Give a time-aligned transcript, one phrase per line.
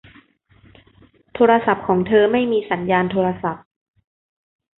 [1.33, 3.65] โทรศัพท์ของเธอไม่มีสัญญาณโทรศัพท์